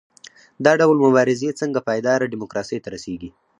دا 0.65 0.71
ډول 0.81 0.97
مبارزې 1.05 1.57
څنګه 1.61 1.79
پایداره 1.87 2.31
ډیموکراسۍ 2.33 2.77
ته 2.83 2.89
رسیږي؟ 2.95 3.29